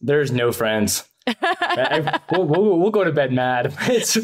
[0.00, 1.08] there's no friends.
[2.30, 3.74] we'll, we'll, we'll, go to bed mad.
[3.88, 4.18] It's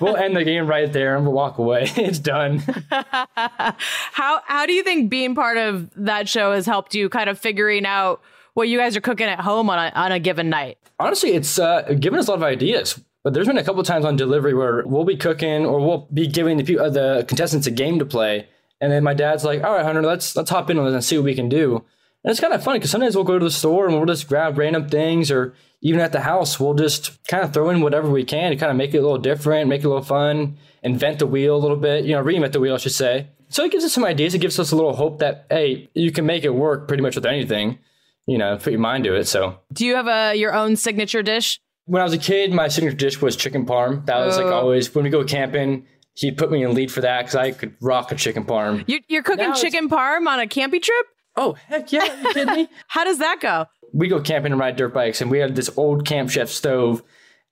[0.00, 1.90] we'll end the game right there and we'll walk away.
[1.96, 2.58] It's done.
[2.90, 7.38] how how do you think being part of that show has helped you kind of
[7.38, 8.20] figuring out
[8.54, 10.78] what you guys are cooking at home on a, on a given night?
[10.98, 13.00] Honestly, it's uh, given us a lot of ideas.
[13.22, 16.26] But there's been a couple times on delivery where we'll be cooking or we'll be
[16.26, 18.48] giving the uh, the contestants a game to play,
[18.80, 21.04] and then my dad's like, "All right, Hunter, let's let's hop in on this and
[21.04, 21.84] see what we can do."
[22.22, 24.28] And it's kind of funny because sometimes we'll go to the store and we'll just
[24.28, 28.10] grab random things, or even at the house, we'll just kind of throw in whatever
[28.10, 30.58] we can to kind of make it a little different, make it a little fun,
[30.82, 33.28] invent the wheel a little bit, you know, reinvent the wheel, I should say.
[33.48, 34.34] So it gives us some ideas.
[34.34, 37.16] It gives us a little hope that, hey, you can make it work pretty much
[37.16, 37.78] with anything,
[38.26, 39.26] you know, put your mind to it.
[39.26, 41.58] So, do you have a your own signature dish?
[41.86, 44.06] When I was a kid, my signature dish was chicken parm.
[44.06, 44.44] That was oh.
[44.44, 45.86] like always when we go camping.
[46.20, 48.84] He'd put me in lead for that because I could rock a chicken parm.
[48.86, 51.06] You're, you're cooking now chicken parm on a camping trip?
[51.34, 52.02] Oh heck yeah!
[52.02, 52.68] Are you kidding me?
[52.88, 53.66] How does that go?
[53.94, 57.02] We go camping and ride dirt bikes, and we had this old Camp Chef stove,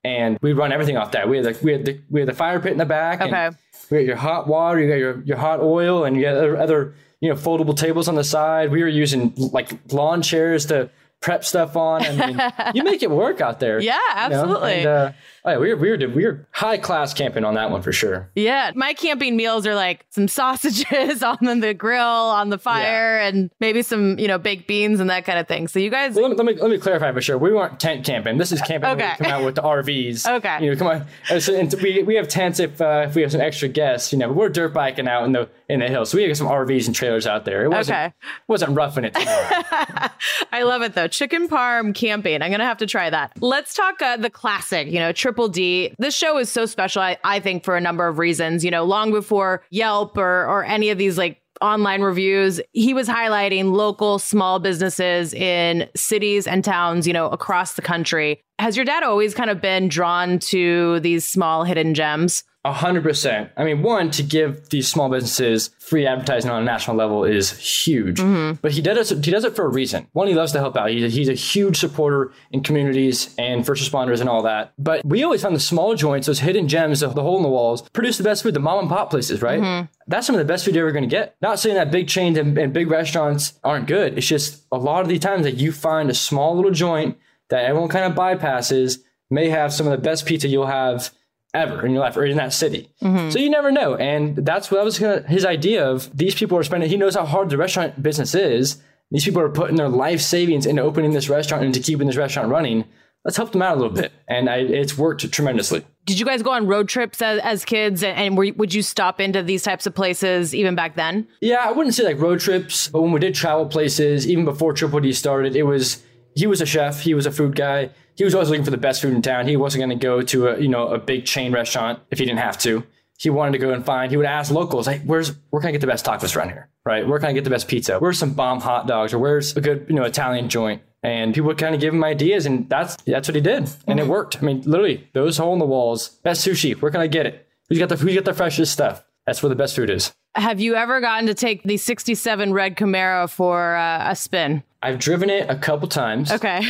[0.03, 1.27] and we run everything off that.
[1.27, 3.21] We had the we had the we had the fire pit in the back.
[3.21, 3.49] Okay.
[3.89, 6.55] we got your hot water, you got your your hot oil, and you got other,
[6.55, 8.69] other you know foldable tables on the side.
[8.69, 12.03] We were using like lawn chairs to prep stuff on.
[12.03, 12.41] I mean,
[12.75, 13.79] you make it work out there.
[13.79, 14.79] Yeah, absolutely.
[14.79, 15.05] You know?
[15.05, 15.11] and, uh,
[15.45, 17.91] Oh, yeah, we were, we were, we were high class camping on that one for
[17.91, 18.29] sure.
[18.35, 18.71] Yeah.
[18.75, 23.27] My camping meals are like some sausages on the grill, on the fire, yeah.
[23.27, 25.67] and maybe some, you know, baked beans and that kind of thing.
[25.67, 26.15] So you guys.
[26.15, 27.37] Well, let, me, let, me, let me clarify for sure.
[27.37, 28.37] We weren't tent camping.
[28.37, 29.15] This is camping okay.
[29.17, 30.27] come out with the RVs.
[30.39, 30.63] Okay.
[30.63, 31.07] You know, come on.
[31.29, 34.13] And so, and we, we have tents if, uh, if we have some extra guests,
[34.13, 36.11] you know, but we're dirt biking out in the, in the hills.
[36.11, 37.63] So we have some RVs and trailers out there.
[37.63, 38.13] It wasn't, okay.
[38.47, 39.13] wasn't roughing it.
[40.51, 41.07] I love it though.
[41.07, 42.41] Chicken parm camping.
[42.41, 43.33] I'm going to have to try that.
[43.41, 45.93] Let's talk uh, the classic, you know, Triple D.
[45.99, 48.65] This show is so special, I, I think, for a number of reasons.
[48.65, 53.07] You know, long before Yelp or, or any of these like online reviews, he was
[53.07, 58.41] highlighting local small businesses in cities and towns, you know, across the country.
[58.57, 62.43] Has your dad always kind of been drawn to these small hidden gems?
[62.65, 63.51] A hundred percent.
[63.55, 67.57] I mean, one to give these small businesses free advertising on a national level is
[67.57, 68.17] huge.
[68.17, 68.59] Mm-hmm.
[68.61, 69.23] But he does it.
[69.23, 70.07] He does it for a reason.
[70.11, 70.89] One, he loves to help out.
[70.89, 74.73] He's a, he's a huge supporter in communities and first responders and all that.
[74.77, 77.49] But we always found the small joints, those hidden gems, the, the hole in the
[77.49, 78.53] walls, produce the best food.
[78.53, 79.61] The mom and pop places, right?
[79.61, 79.85] Mm-hmm.
[80.07, 81.37] That's some of the best food you're ever going to get.
[81.41, 84.17] Not saying that big chains and, and big restaurants aren't good.
[84.17, 87.17] It's just a lot of the times that you find a small little joint
[87.49, 91.11] that everyone kind of bypasses may have some of the best pizza you'll have
[91.53, 92.89] ever in your life or in that city.
[93.01, 93.31] Mm-hmm.
[93.31, 93.95] So you never know.
[93.95, 97.15] And that's what that was gonna, his idea of these people are spending, he knows
[97.15, 98.81] how hard the restaurant business is.
[99.11, 102.15] These people are putting their life savings into opening this restaurant and to keeping this
[102.15, 102.85] restaurant running.
[103.25, 104.11] Let's help them out a little bit.
[104.27, 105.83] And I, it's worked tremendously.
[106.05, 108.03] Did you guys go on road trips as, as kids?
[108.03, 111.27] And, and were, would you stop into these types of places even back then?
[111.41, 114.73] Yeah, I wouldn't say like road trips, but when we did travel places, even before
[114.73, 116.03] Triple D started, it was,
[116.35, 118.77] he was a chef, he was a food guy he was always looking for the
[118.77, 119.47] best food in town.
[119.47, 122.25] He wasn't going to go to a you know a big chain restaurant if he
[122.25, 122.83] didn't have to.
[123.17, 124.11] He wanted to go and find.
[124.11, 126.69] He would ask locals, like, "Where's where can I get the best tacos around here?
[126.85, 127.07] Right?
[127.07, 127.97] Where can I get the best pizza?
[127.97, 129.13] Where's some bomb hot dogs?
[129.13, 132.03] Or where's a good you know Italian joint?" And people would kind of give him
[132.03, 134.37] ideas, and that's that's what he did, and it worked.
[134.37, 136.75] I mean, literally, those hole in the walls, best sushi.
[136.75, 137.47] Where can I get it?
[137.69, 139.01] Who's got the who's got the freshest stuff?
[139.25, 140.13] That's where the best food is.
[140.35, 144.61] Have you ever gotten to take the '67 red Camaro for uh, a spin?
[144.81, 146.33] I've driven it a couple times.
[146.33, 146.63] Okay.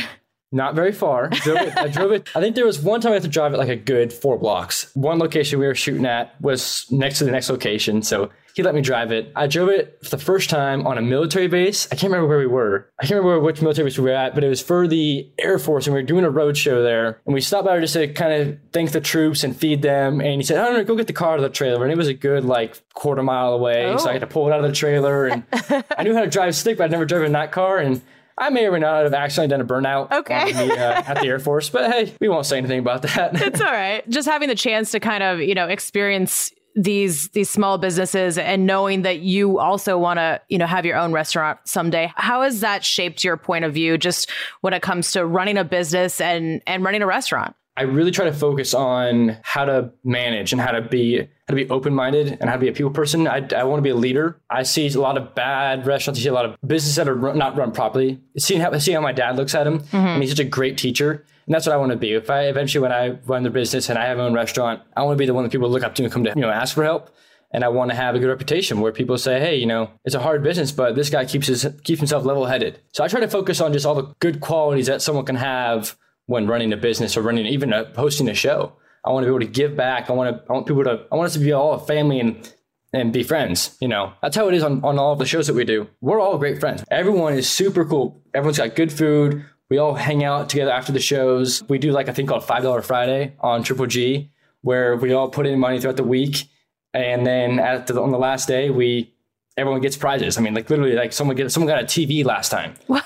[0.52, 1.28] Not very far.
[1.28, 2.28] Drove it, I drove it.
[2.34, 4.36] I think there was one time I had to drive it like a good four
[4.36, 4.90] blocks.
[4.94, 8.74] One location we were shooting at was next to the next location, so he let
[8.74, 9.30] me drive it.
[9.36, 11.86] I drove it for the first time on a military base.
[11.92, 12.90] I can't remember where we were.
[12.98, 15.58] I can't remember which military base we were at, but it was for the Air
[15.58, 17.20] Force, and we were doing a road show there.
[17.26, 20.20] And we stopped by just to kind of thank the troops and feed them.
[20.20, 21.98] And he said, "I don't know, go get the car to the trailer." And it
[21.98, 23.96] was a good like quarter mile away, oh.
[23.98, 24.12] so I oh.
[24.14, 25.26] had to pull it out of the trailer.
[25.26, 25.44] And
[25.96, 27.78] I knew how to drive stick, but I'd never driven that car.
[27.78, 28.02] And
[28.40, 30.52] I may or may not have accidentally done a burnout Okay.
[30.52, 33.40] the, uh, at the Air Force, but hey, we won't say anything about that.
[33.42, 34.08] It's all right.
[34.08, 38.64] Just having the chance to kind of, you know, experience these these small businesses and
[38.64, 42.12] knowing that you also want to, you know, have your own restaurant someday.
[42.14, 45.64] How has that shaped your point of view just when it comes to running a
[45.64, 47.56] business and and running a restaurant?
[47.80, 51.54] I really try to focus on how to manage and how to be how to
[51.54, 53.26] be open minded and how to be a people person.
[53.26, 54.38] I, I want to be a leader.
[54.50, 56.20] I see a lot of bad restaurants.
[56.20, 58.20] I see a lot of businesses that are run, not run properly.
[58.36, 60.20] Seeing how see how my dad looks at him, and mm-hmm.
[60.20, 61.24] he's such a great teacher.
[61.46, 62.12] And that's what I want to be.
[62.12, 65.02] If I eventually, when I run the business and I have my own restaurant, I
[65.02, 66.50] want to be the one that people look up to and come to, you know,
[66.50, 67.08] ask for help.
[67.50, 70.14] And I want to have a good reputation where people say, "Hey, you know, it's
[70.14, 73.20] a hard business, but this guy keeps his keeps himself level headed." So I try
[73.20, 75.96] to focus on just all the good qualities that someone can have
[76.30, 78.72] when running a business or running even a, hosting a show.
[79.04, 80.08] I want to be able to give back.
[80.08, 82.20] I want to I want people to I want us to be all a family
[82.20, 82.54] and
[82.92, 83.76] and be friends.
[83.80, 85.88] You know, that's how it is on, on all of the shows that we do.
[86.00, 86.84] We're all great friends.
[86.88, 88.22] Everyone is super cool.
[88.32, 89.44] Everyone's got good food.
[89.70, 91.64] We all hang out together after the shows.
[91.68, 95.30] We do like a thing called Five Dollar Friday on Triple G, where we all
[95.30, 96.48] put in money throughout the week,
[96.94, 99.12] and then at the, on the last day, we
[99.56, 100.38] everyone gets prizes.
[100.38, 102.74] I mean, like literally, like someone get someone got a TV last time.
[102.86, 103.04] What?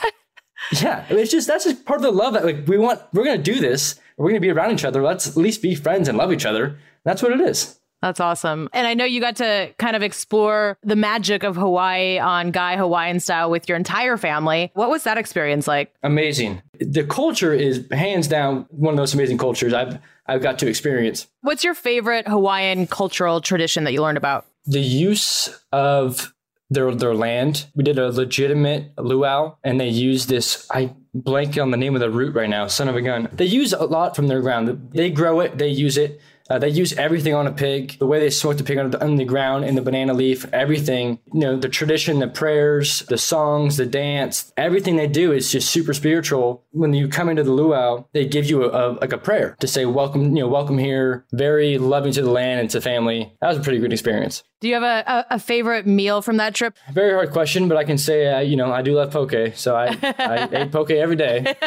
[0.82, 3.00] Yeah, it's just that's just part of the love that like we want.
[3.12, 4.00] We're gonna do this.
[4.16, 5.02] We're gonna be around each other.
[5.02, 6.78] Let's at least be friends and love each other.
[7.04, 7.78] That's what it is.
[8.04, 8.68] That's awesome.
[8.74, 12.76] And I know you got to kind of explore the magic of Hawaii on Guy
[12.76, 14.70] Hawaiian style with your entire family.
[14.74, 15.94] What was that experience like?
[16.02, 16.60] Amazing.
[16.80, 21.28] The culture is hands down one of those amazing cultures I've I've got to experience.
[21.40, 24.44] What's your favorite Hawaiian cultural tradition that you learned about?
[24.66, 26.33] The use of
[26.70, 27.66] their their land.
[27.74, 30.66] We did a legitimate luau, and they used this.
[30.70, 32.66] I blank on the name of the root right now.
[32.66, 33.28] Son of a gun.
[33.32, 34.90] They use a lot from their ground.
[34.92, 35.58] They grow it.
[35.58, 36.20] They use it.
[36.50, 37.98] Uh, they use everything on a pig.
[37.98, 40.44] The way they smoke the pig on the, on the ground in the banana leaf,
[40.52, 41.18] everything.
[41.32, 45.70] You know, the tradition, the prayers, the songs, the dance, everything they do is just
[45.70, 46.62] super spiritual.
[46.72, 49.66] When you come into the luau, they give you a, a like a prayer to
[49.66, 50.36] say welcome.
[50.36, 51.24] You know, welcome here.
[51.32, 53.32] Very loving to the land and to family.
[53.40, 54.42] That was a pretty good experience.
[54.60, 56.74] Do you have a, a, a favorite meal from that trip?
[56.90, 59.76] Very hard question, but I can say, uh, you know, I do love poke, so
[59.76, 61.54] I, I ate poke every day.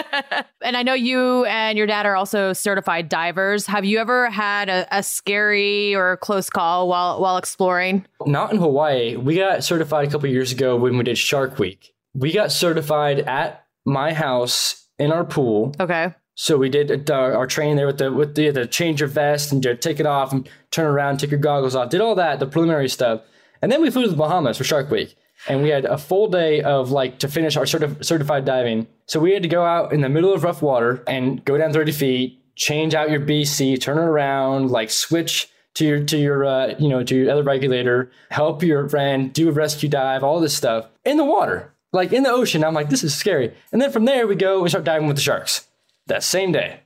[0.59, 3.67] And I know you and your dad are also certified divers.
[3.67, 8.05] Have you ever had a, a scary or a close call while while exploring?
[8.25, 9.15] Not in Hawaii.
[9.15, 11.93] We got certified a couple years ago when we did Shark Week.
[12.13, 15.73] We got certified at my house in our pool.
[15.79, 16.13] Okay.
[16.39, 19.51] So we did our, our training there with the with the, the change your vest
[19.51, 21.89] and take it off and turn around, take your goggles off.
[21.89, 23.21] Did all that, the preliminary stuff,
[23.61, 25.15] and then we flew to the Bahamas for Shark Week.
[25.47, 28.87] And we had a full day of like to finish our certi- certified diving.
[29.05, 31.71] So we had to go out in the middle of rough water and go down
[31.71, 36.43] 30 feet, change out your BC, turn it around, like switch to your to your
[36.43, 40.39] uh, you know to your other regulator, help your friend do a rescue dive, all
[40.39, 42.63] this stuff in the water, like in the ocean.
[42.63, 43.53] I'm like, this is scary.
[43.71, 45.67] And then from there we go we start diving with the sharks
[46.07, 46.81] that same day.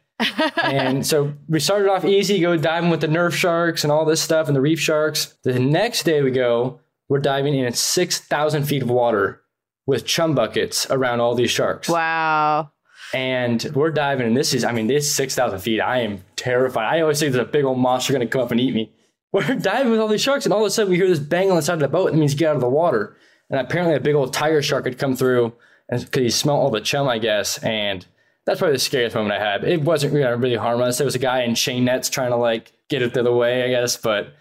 [0.61, 4.21] and so we started off easy, go diving with the nurse sharks and all this
[4.21, 5.35] stuff and the reef sharks.
[5.43, 9.41] The next day we go, we're diving in 6,000 feet of water
[9.85, 11.89] with chum buckets around all these sharks.
[11.89, 12.71] Wow.
[13.13, 16.85] And we're diving, and this is, I mean, this 6,000 feet, I am terrified.
[16.85, 18.91] I always think there's a big old monster going to come up and eat me.
[19.33, 21.49] We're diving with all these sharks, and all of a sudden we hear this bang
[21.49, 22.11] on the side of the boat.
[22.11, 23.15] That means get out of the water.
[23.49, 25.53] And apparently a big old tiger shark had come through
[25.89, 27.57] because he smelled all the chum, I guess.
[27.59, 28.05] And
[28.45, 29.63] that's probably the scariest moment I had.
[29.63, 30.97] It wasn't really, really harm us.
[30.97, 33.63] There was a guy in chain nets trying to like get it the other way,
[33.63, 34.33] I guess, but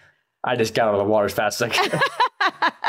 [0.42, 2.00] I just got out of the water as fast as I could.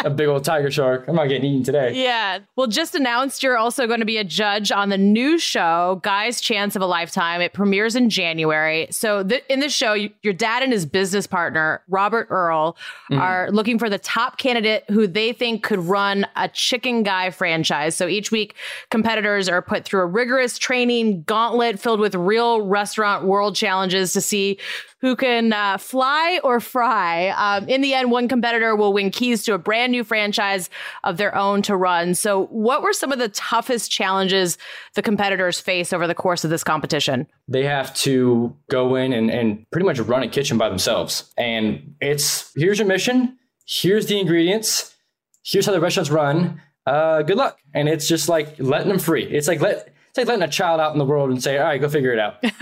[0.03, 1.05] a big old tiger shark.
[1.07, 2.01] I'm not getting eaten today.
[2.03, 2.39] Yeah.
[2.55, 6.41] Well, just announced you're also going to be a judge on the new show, Guy's
[6.41, 7.41] Chance of a Lifetime.
[7.41, 8.87] It premieres in January.
[8.91, 12.77] So, th- in this show, you, your dad and his business partner, Robert Earl,
[13.11, 13.19] mm.
[13.19, 17.95] are looking for the top candidate who they think could run a Chicken Guy franchise.
[17.95, 18.55] So, each week,
[18.89, 24.21] competitors are put through a rigorous training gauntlet filled with real restaurant world challenges to
[24.21, 24.57] see
[25.01, 27.29] who can uh, fly or fry.
[27.29, 30.69] Um, in the end, one competitor will win keys to a brand new franchise
[31.03, 32.13] of their own to run.
[32.13, 34.57] So, what were some of the toughest challenges
[34.93, 37.27] the competitors face over the course of this competition?
[37.47, 41.31] They have to go in and, and pretty much run a kitchen by themselves.
[41.37, 43.37] And it's here's your mission,
[43.67, 44.95] here's the ingredients,
[45.43, 46.61] here's how the restaurants run.
[46.85, 47.57] Uh, good luck.
[47.73, 49.23] And it's just like letting them free.
[49.23, 51.63] It's like let it's like letting a child out in the world and say, all
[51.63, 52.41] right, go figure it out.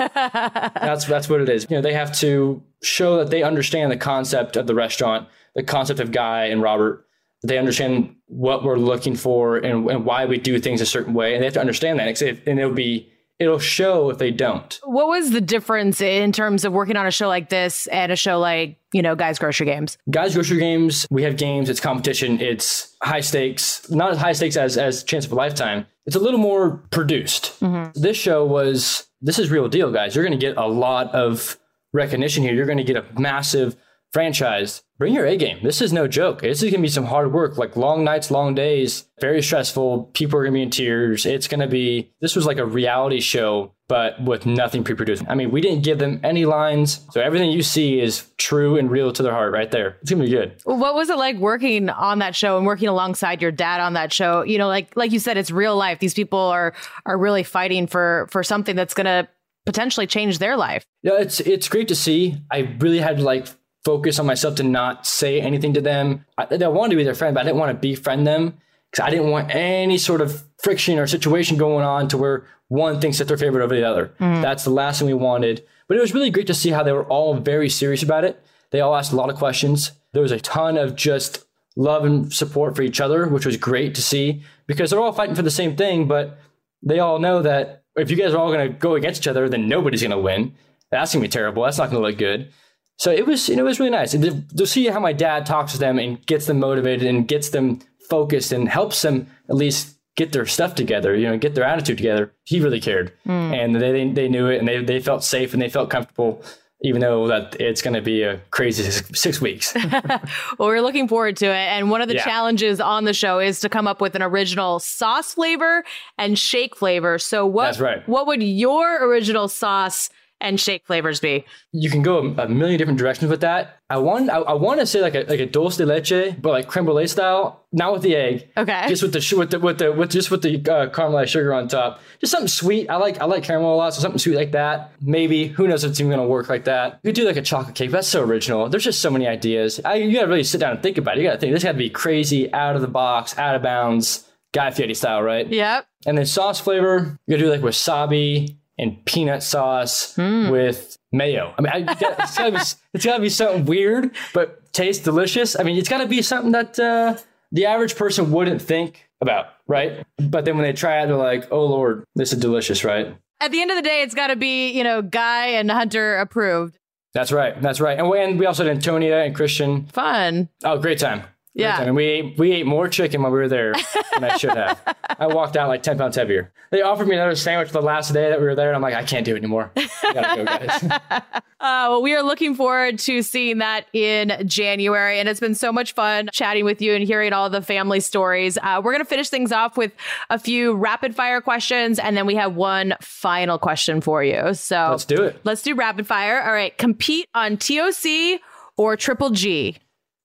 [0.76, 1.66] that's that's what it is.
[1.68, 5.64] You know, they have to show that they understand the concept of the restaurant, the
[5.64, 7.08] concept of Guy and Robert.
[7.42, 11.34] They understand what we're looking for and, and why we do things a certain way,
[11.34, 12.22] and they have to understand that.
[12.22, 14.80] And it'll be it'll show if they don't.
[14.84, 18.16] What was the difference in terms of working on a show like this and a
[18.16, 19.98] show like, you know, Guys Grocery Games?
[20.12, 24.58] Guys Grocery Games, we have games, it's competition, it's high stakes, not as high stakes
[24.58, 25.88] as, as Chance of a Lifetime.
[26.10, 27.54] It's a little more produced.
[27.60, 28.02] Mm-hmm.
[28.02, 30.16] This show was, this is real deal, guys.
[30.16, 31.60] You're going to get a lot of
[31.94, 32.56] recognition here.
[32.56, 33.76] You're going to get a massive
[34.12, 35.60] franchise, bring your A game.
[35.64, 36.42] This is no joke.
[36.42, 40.06] This is going to be some hard work, like long nights, long days, very stressful.
[40.14, 41.26] People are going to be in tears.
[41.26, 45.24] It's going to be, this was like a reality show, but with nothing pre produced.
[45.28, 47.06] I mean, we didn't give them any lines.
[47.12, 49.98] So everything you see is true and real to their heart right there.
[50.02, 50.60] It's going to be good.
[50.64, 54.12] What was it like working on that show and working alongside your dad on that
[54.14, 54.44] show?
[54.44, 56.00] You know, like, like you said, it's real life.
[56.00, 56.74] These people are,
[57.06, 59.28] are really fighting for, for something that's going to
[59.66, 60.84] potentially change their life.
[61.04, 62.38] Yeah, it's it's great to see.
[62.52, 63.48] I really had like
[63.90, 66.24] focus on myself to not say anything to them.
[66.38, 68.54] I, I wanted to be their friend, but I didn't want to befriend them
[68.92, 73.02] because I didn't want any sort of friction or situation going on to where one
[73.02, 74.14] thinks that they're favorite over the other.
[74.20, 74.44] Mm.
[74.44, 75.66] That's the last thing we wanted.
[75.88, 78.40] But it was really great to see how they were all very serious about it.
[78.70, 79.92] They all asked a lot of questions.
[80.14, 83.96] There was a ton of just love and support for each other, which was great
[83.96, 86.38] to see because they're all fighting for the same thing, but
[86.84, 89.50] they all know that if you guys are all going to go against each other,
[89.50, 90.54] then nobody's going to win.
[90.92, 91.64] That's going to be terrible.
[91.64, 92.52] That's not going to look good.
[93.00, 95.46] So it was, you know, it was really nice to, to see how my dad
[95.46, 99.56] talks to them and gets them motivated and gets them focused and helps them at
[99.56, 102.34] least get their stuff together, you know, get their attitude together.
[102.44, 103.56] He really cared, mm.
[103.56, 106.44] and they they knew it, and they they felt safe and they felt comfortable.
[106.82, 109.76] Even though that it's going to be a crazy six, six weeks.
[109.92, 111.68] well, we're looking forward to it.
[111.76, 112.24] And one of the yeah.
[112.24, 115.84] challenges on the show is to come up with an original sauce flavor
[116.18, 117.20] and shake flavor.
[117.20, 117.78] So what?
[117.80, 118.08] Right.
[118.08, 120.10] What would your original sauce
[120.42, 121.46] and shake flavors be?
[121.72, 123.80] You can go a million different directions with that.
[123.90, 126.52] I want I, I want to say like a like a dulce de leche, but
[126.52, 128.50] like creme brulee style, not with the egg.
[128.56, 128.86] Okay.
[128.88, 131.68] Just with the with the with the with just with the uh, caramelized sugar on
[131.68, 132.00] top.
[132.20, 132.90] Just something sweet.
[132.90, 134.94] I like I like caramel a lot, so something sweet like that.
[135.02, 137.00] Maybe who knows if it's even gonna work like that.
[137.04, 137.92] You could do like a chocolate cake.
[137.92, 138.70] That's so original.
[138.70, 139.82] There's just so many ideas.
[139.84, 141.22] I, you gotta really sit down and think about it.
[141.22, 144.26] You gotta think this got to be crazy, out of the box, out of bounds.
[144.52, 145.48] Guy Fieri style, right?
[145.48, 145.86] Yep.
[146.08, 150.52] And then sauce flavor, you gotta do like wasabi, and peanut sauce mm.
[150.52, 151.54] with mayo.
[151.58, 152.58] I mean, I, it's, gotta be,
[152.94, 155.60] it's gotta be something weird, but tastes delicious.
[155.60, 157.18] I mean, it's gotta be something that uh,
[157.52, 160.06] the average person wouldn't think about, right?
[160.18, 163.16] But then when they try it, they're like, "Oh Lord, this is delicious," right?
[163.42, 166.18] At the end of the day, it's got to be you know Guy and Hunter
[166.18, 166.78] approved.
[167.14, 167.60] That's right.
[167.62, 167.98] That's right.
[167.98, 169.88] And we, and we also had Antonia and Christian.
[169.88, 170.48] Fun.
[170.64, 171.24] Oh, great time.
[171.54, 171.82] Yeah.
[171.82, 173.74] And we ate, we ate more chicken while we were there
[174.14, 174.80] than I should have.
[175.20, 176.52] I walked out like 10 pounds heavier.
[176.72, 178.94] They offered me another sandwich the last day that we were there, and I'm like,
[178.94, 179.72] I can't do it anymore.
[179.76, 180.84] go, guys.
[181.10, 185.74] uh, well, we are looking forward to seeing that in January, and it's been so
[185.74, 188.58] much fun chatting with you and hearing all the family stories.
[188.62, 189.92] Uh, we're going to finish things off with
[190.30, 194.54] a few rapid fire questions, and then we have one final question for you.
[194.54, 195.42] So let's do it.
[195.44, 196.42] Let's do rapid fire.
[196.42, 196.78] All right.
[196.78, 198.40] Compete on TOC
[198.78, 199.80] or Triple G?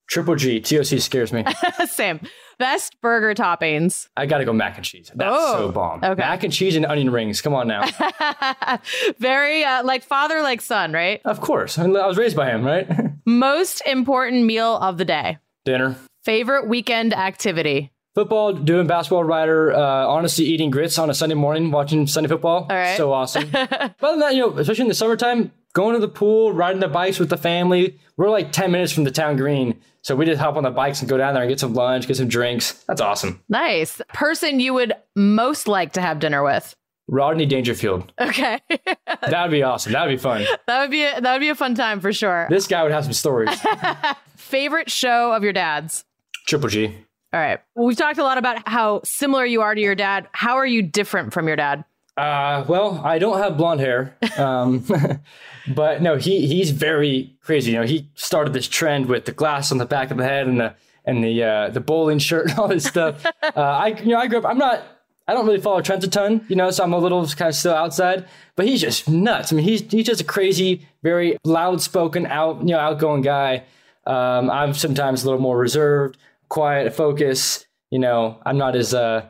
[0.09, 0.61] Triple G.
[0.61, 1.45] TOC scares me.
[1.87, 2.21] Same.
[2.59, 4.09] Best burger toppings.
[4.17, 5.11] I gotta go mac and cheese.
[5.15, 6.05] That's oh, so bomb.
[6.05, 6.21] Okay.
[6.21, 7.43] Mac and cheese and onion rings.
[7.43, 7.85] Come on now.
[9.19, 11.21] Very uh, like father, like son, right?
[11.25, 11.79] Of course.
[11.79, 12.89] I, was raised by him, right?
[13.25, 15.39] Most important meal of the day.
[15.65, 15.97] Dinner.
[16.23, 17.91] Favorite weekend activity.
[18.15, 22.69] Football, doing basketball rider, uh, honestly eating grits on a Sunday morning, watching Sunday football.
[22.71, 22.97] All right.
[22.97, 23.51] So awesome.
[23.51, 26.81] but other than that, you know, especially in the summertime, going to the pool, riding
[26.81, 27.99] the bikes with the family.
[28.17, 29.81] We're like 10 minutes from the town green.
[30.03, 32.07] So we just hop on the bikes and go down there and get some lunch,
[32.07, 32.73] get some drinks.
[32.87, 33.43] That's awesome.
[33.49, 34.01] Nice.
[34.13, 36.75] Person you would most like to have dinner with?
[37.09, 38.13] Rodney Dangerfield.
[38.21, 38.61] Okay.
[39.29, 39.93] That'd be awesome.
[39.93, 40.47] That'd be fun.
[40.67, 42.47] That would be a, that would be a fun time for sure.
[42.49, 43.51] This guy would have some stories.
[44.37, 46.05] Favorite show of your dad's?
[46.47, 46.87] Triple G.
[47.33, 47.61] All right.
[47.75, 50.29] Well, we've talked a lot about how similar you are to your dad.
[50.33, 51.85] How are you different from your dad?
[52.17, 54.17] Uh, well, I don't have blonde hair.
[54.39, 54.85] Um,
[55.75, 57.73] but no, he he's very crazy.
[57.73, 60.47] You know, he started this trend with the glass on the back of the head
[60.47, 60.75] and the
[61.05, 63.25] and the uh, the bowling shirt and all this stuff.
[63.43, 64.47] uh, I you know I grew up.
[64.47, 64.85] I'm not.
[65.27, 67.55] I don't really follow trends a ton, you know, so I'm a little kind of
[67.55, 68.29] still outside.
[68.57, 69.53] But he's just nuts.
[69.53, 73.65] I mean, he's he's just a crazy, very loud spoken, out you know, outgoing guy.
[74.07, 77.65] Um, I'm sometimes a little more reserved, quiet, focus.
[77.91, 79.27] You know, I'm not as uh,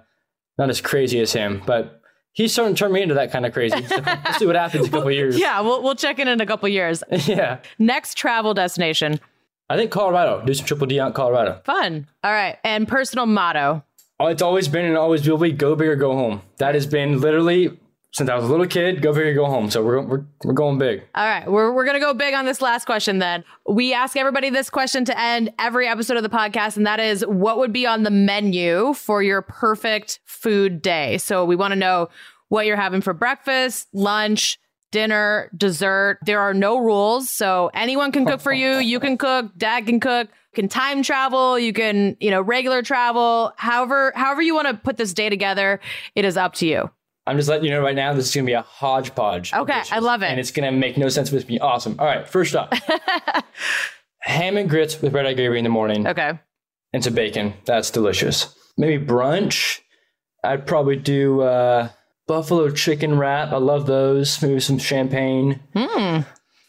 [0.58, 2.02] not as crazy as him, but
[2.34, 3.82] he's starting to turn me into that kind of crazy.
[3.86, 5.38] So we'll see what happens in a couple years.
[5.38, 7.02] Yeah, we'll we'll check in in a couple years.
[7.26, 7.58] yeah.
[7.78, 9.18] Next travel destination.
[9.70, 10.44] I think Colorado.
[10.44, 11.62] Do some triple D out Colorado.
[11.64, 12.06] Fun.
[12.22, 12.58] All right.
[12.62, 13.82] And personal motto.
[14.20, 16.42] Oh, it's always been and always will be go big or go home.
[16.58, 17.78] That has been literally
[18.14, 19.68] since I was a little kid, go big or go home.
[19.70, 21.02] So we're, we're, we're going big.
[21.16, 21.50] All right.
[21.50, 23.42] We're, we're going to go big on this last question then.
[23.68, 27.26] We ask everybody this question to end every episode of the podcast, and that is
[27.26, 31.18] what would be on the menu for your perfect food day?
[31.18, 32.08] So we want to know
[32.50, 34.60] what you're having for breakfast, lunch,
[34.92, 36.20] dinner, dessert.
[36.24, 37.28] There are no rules.
[37.28, 38.76] So anyone can cook for you.
[38.76, 42.80] You can cook, dad can cook, you can time travel, you can, you know, regular
[42.80, 43.52] travel.
[43.56, 45.80] However, however you want to put this day together,
[46.14, 46.90] it is up to you.
[47.26, 49.52] I'm just letting you know right now, this is going to be a hodgepodge.
[49.54, 50.26] Okay, I love it.
[50.26, 51.96] And it's going to make no sense, but it's going to be awesome.
[51.98, 52.72] All right, first up
[54.20, 56.38] ham and grits with red eye gravy in the morning Okay.
[56.92, 57.54] and some bacon.
[57.64, 58.54] That's delicious.
[58.76, 59.80] Maybe brunch.
[60.42, 61.88] I'd probably do uh,
[62.26, 63.52] buffalo chicken wrap.
[63.52, 64.40] I love those.
[64.42, 65.60] Maybe some champagne.
[65.74, 66.20] Hmm.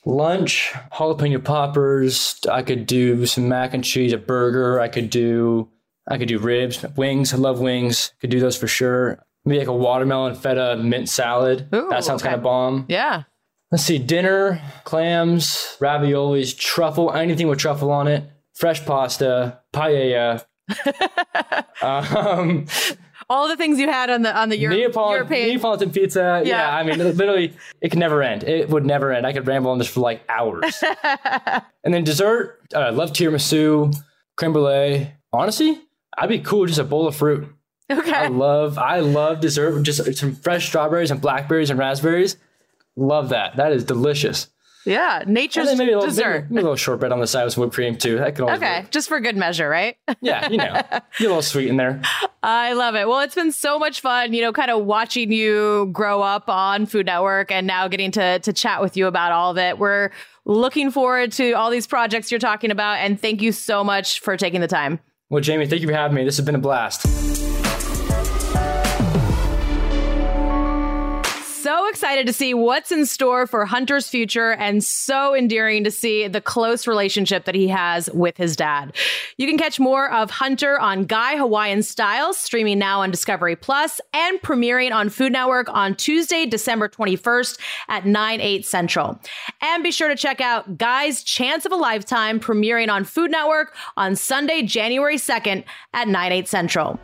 [0.05, 2.39] Lunch, jalapeno poppers.
[2.49, 4.79] I could do some mac and cheese, a burger.
[4.79, 5.69] I could do
[6.07, 7.33] I could do ribs, wings.
[7.33, 8.11] I love wings.
[8.21, 9.25] Could do those for sure.
[9.45, 11.69] Maybe like a watermelon feta mint salad.
[11.73, 12.29] Ooh, that sounds okay.
[12.29, 12.85] kind of bomb.
[12.89, 13.23] Yeah.
[13.71, 18.23] Let's see, dinner, clams, raviolis, truffle, anything with truffle on it,
[18.53, 20.45] fresh pasta, paella.
[21.81, 22.65] um,
[23.29, 25.49] All the things you had on the on the Euro- Neapolitan, European.
[25.49, 26.41] Neapolitan pizza.
[26.45, 26.57] Yeah.
[26.57, 26.75] Yeah.
[26.75, 28.43] I mean, literally, it could never end.
[28.43, 29.25] It would never end.
[29.25, 30.83] I could ramble on this for like hours.
[31.83, 33.95] and then dessert, uh, I love tiramisu,
[34.37, 35.11] creme brulee.
[35.33, 35.81] Honestly,
[36.17, 37.47] I'd be cool just a bowl of fruit.
[37.89, 42.37] I love, I love dessert just some fresh strawberries and blackberries and raspberries.
[42.95, 43.57] Love that.
[43.57, 44.47] That is delicious.
[44.85, 45.23] Yeah.
[45.25, 46.43] Nature's maybe a little, dessert.
[46.43, 48.17] maybe, maybe a little shortbread on the side with some whipped cream too.
[48.19, 48.81] That could always Okay.
[48.81, 48.91] work.
[48.91, 49.97] Just for good measure, right?
[50.21, 52.01] Yeah, you know, get a little sweet in there.
[52.43, 53.07] I love it.
[53.07, 56.85] Well, it's been so much fun, you know, kind of watching you grow up on
[56.85, 59.79] Food Network and now getting to to chat with you about all of it.
[59.79, 60.11] We're
[60.45, 64.37] looking forward to all these projects you're talking about and thank you so much for
[64.37, 64.99] taking the time.
[65.31, 66.23] Well, Jamie, thank you for having me.
[66.23, 67.54] This has been a blast.
[71.65, 76.27] So excited to see what's in store for Hunter's future and so endearing to see
[76.27, 78.95] the close relationship that he has with his dad.
[79.37, 83.99] You can catch more of Hunter on Guy Hawaiian Styles, streaming now on Discovery Plus
[84.13, 89.19] and premiering on Food Network on Tuesday, December 21st at 9, 8 Central.
[89.59, 93.75] And be sure to check out Guy's Chance of a Lifetime, premiering on Food Network
[93.97, 95.63] on Sunday, January 2nd
[95.95, 96.99] at 9, 8 Central.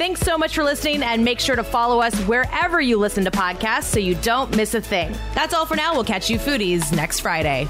[0.00, 3.30] Thanks so much for listening and make sure to follow us wherever you listen to
[3.30, 5.14] podcasts so you don't miss a thing.
[5.34, 5.92] That's all for now.
[5.92, 7.68] We'll catch you foodies next Friday.